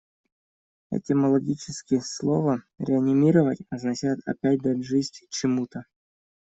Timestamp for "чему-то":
5.29-5.85